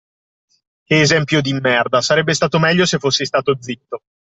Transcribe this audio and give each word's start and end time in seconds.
Che 0.87 0.99
esempio 0.99 1.43
di 1.43 1.53
merda, 1.53 2.01
sarebbe 2.01 2.33
stato 2.33 2.57
meglio 2.57 2.87
se 2.87 2.97
fossi 2.97 3.23
stato 3.23 3.55
zitto. 3.59 4.01